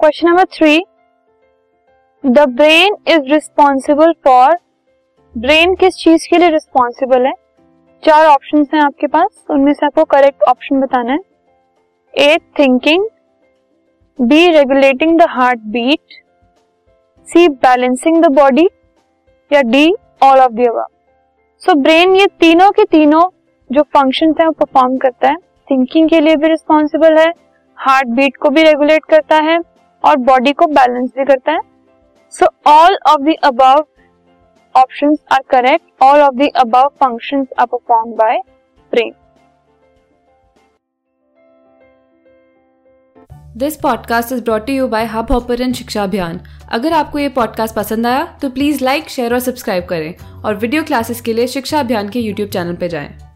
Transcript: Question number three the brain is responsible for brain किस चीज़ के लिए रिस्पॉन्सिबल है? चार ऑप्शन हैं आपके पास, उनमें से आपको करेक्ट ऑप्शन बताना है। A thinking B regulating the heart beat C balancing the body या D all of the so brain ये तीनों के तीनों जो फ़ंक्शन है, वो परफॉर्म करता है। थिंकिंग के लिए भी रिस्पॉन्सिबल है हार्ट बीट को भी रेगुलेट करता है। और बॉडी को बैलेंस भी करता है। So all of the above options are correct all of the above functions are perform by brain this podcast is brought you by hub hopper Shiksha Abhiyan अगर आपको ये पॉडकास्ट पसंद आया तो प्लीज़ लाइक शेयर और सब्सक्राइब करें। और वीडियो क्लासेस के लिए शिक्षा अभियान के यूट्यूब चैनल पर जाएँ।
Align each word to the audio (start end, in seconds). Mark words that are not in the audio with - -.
Question 0.00 0.28
number 0.28 0.44
three 0.52 0.78
the 2.24 2.44
brain 2.48 2.94
is 3.08 3.26
responsible 3.32 4.12
for 4.24 4.56
brain 5.34 5.74
किस 5.74 5.94
चीज़ 5.94 6.26
के 6.30 6.38
लिए 6.38 6.50
रिस्पॉन्सिबल 6.50 7.26
है? 7.26 7.32
चार 8.02 8.26
ऑप्शन 8.26 8.64
हैं 8.74 8.80
आपके 8.82 9.06
पास, 9.06 9.44
उनमें 9.50 9.72
से 9.72 9.86
आपको 9.86 10.04
करेक्ट 10.04 10.42
ऑप्शन 10.42 10.80
बताना 10.80 11.12
है। 11.12 11.18
A 12.14 12.38
thinking 12.58 13.04
B 14.18 14.48
regulating 14.48 15.18
the 15.18 15.26
heart 15.30 15.60
beat 15.68 16.18
C 17.28 17.48
balancing 17.48 18.22
the 18.24 18.32
body 18.32 18.68
या 19.50 19.62
D 19.62 19.86
all 20.22 20.40
of 20.40 20.52
the 20.52 20.66
so 21.62 21.74
brain 21.74 22.16
ये 22.16 22.26
तीनों 22.40 22.70
के 22.70 22.84
तीनों 22.86 23.28
जो 23.70 23.82
फ़ंक्शन 23.82 24.34
है, 24.40 24.46
वो 24.46 24.52
परफॉर्म 24.54 24.96
करता 24.96 25.28
है। 25.28 25.36
थिंकिंग 25.70 26.08
के 26.10 26.20
लिए 26.20 26.36
भी 26.36 26.48
रिस्पॉन्सिबल 26.48 27.18
है 27.18 27.32
हार्ट 27.78 28.08
बीट 28.08 28.36
को 28.36 28.50
भी 28.50 28.62
रेगुलेट 28.62 29.04
करता 29.04 29.36
है। 29.42 29.58
और 30.04 30.16
बॉडी 30.18 30.52
को 30.52 30.66
बैलेंस 30.68 31.10
भी 31.18 31.24
करता 31.24 31.52
है। 31.52 31.60
So 32.34 32.46
all 32.66 32.98
of 33.08 33.22
the 33.22 33.34
above 33.44 33.84
options 34.74 35.18
are 35.32 35.42
correct 35.50 36.02
all 36.02 36.20
of 36.20 36.34
the 36.34 36.50
above 36.56 36.88
functions 37.00 37.46
are 37.58 37.66
perform 37.66 38.12
by 38.16 38.38
brain 38.92 39.12
this 43.56 43.76
podcast 43.76 44.32
is 44.32 44.42
brought 44.44 44.68
you 44.70 44.86
by 44.88 45.04
hub 45.06 45.32
hopper 45.32 45.72
Shiksha 45.72 46.02
Abhiyan 46.02 46.40
अगर 46.72 46.92
आपको 46.92 47.18
ये 47.18 47.28
पॉडकास्ट 47.30 47.74
पसंद 47.76 48.06
आया 48.06 48.24
तो 48.42 48.50
प्लीज़ 48.50 48.84
लाइक 48.84 49.08
शेयर 49.08 49.34
और 49.34 49.40
सब्सक्राइब 49.40 49.86
करें। 49.86 50.42
और 50.44 50.54
वीडियो 50.54 50.82
क्लासेस 50.82 51.20
के 51.20 51.32
लिए 51.32 51.46
शिक्षा 51.46 51.80
अभियान 51.80 52.08
के 52.08 52.20
यूट्यूब 52.20 52.48
चैनल 52.50 52.76
पर 52.76 52.86
जाएँ। 52.86 53.29